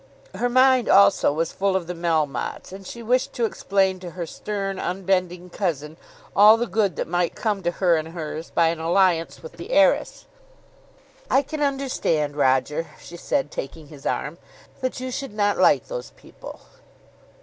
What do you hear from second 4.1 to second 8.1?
stern, unbending cousin all the good that might come to her and